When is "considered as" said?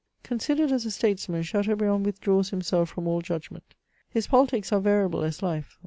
0.23-0.83